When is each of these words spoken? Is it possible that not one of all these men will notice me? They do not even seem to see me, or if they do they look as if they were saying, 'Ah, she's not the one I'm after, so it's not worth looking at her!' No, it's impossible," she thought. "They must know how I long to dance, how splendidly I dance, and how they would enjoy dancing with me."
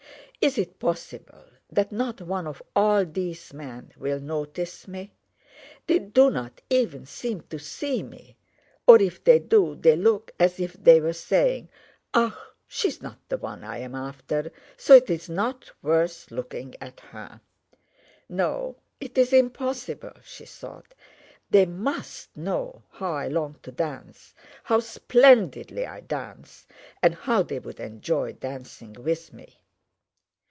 Is 0.43 0.57
it 0.57 0.79
possible 0.79 1.45
that 1.69 1.91
not 1.91 2.19
one 2.19 2.47
of 2.47 2.63
all 2.75 3.05
these 3.05 3.53
men 3.53 3.93
will 3.95 4.19
notice 4.19 4.87
me? 4.87 5.13
They 5.85 5.99
do 5.99 6.31
not 6.31 6.61
even 6.67 7.05
seem 7.05 7.41
to 7.41 7.59
see 7.59 8.01
me, 8.01 8.37
or 8.87 8.99
if 8.99 9.23
they 9.23 9.37
do 9.37 9.75
they 9.75 9.95
look 9.95 10.31
as 10.39 10.59
if 10.59 10.73
they 10.83 10.99
were 10.99 11.13
saying, 11.13 11.69
'Ah, 12.15 12.35
she's 12.67 13.03
not 13.03 13.19
the 13.29 13.37
one 13.37 13.63
I'm 13.63 13.93
after, 13.93 14.51
so 14.77 14.95
it's 14.95 15.29
not 15.29 15.71
worth 15.83 16.31
looking 16.31 16.73
at 16.81 16.99
her!' 17.01 17.39
No, 18.27 18.77
it's 18.99 19.31
impossible," 19.33 20.13
she 20.23 20.47
thought. 20.47 20.95
"They 21.51 21.67
must 21.67 22.35
know 22.35 22.81
how 22.89 23.13
I 23.13 23.27
long 23.27 23.59
to 23.61 23.71
dance, 23.71 24.33
how 24.63 24.79
splendidly 24.79 25.85
I 25.85 25.99
dance, 25.99 26.65
and 27.03 27.13
how 27.13 27.43
they 27.43 27.59
would 27.59 27.79
enjoy 27.79 28.33
dancing 28.33 28.93
with 28.93 29.31
me." 29.33 29.59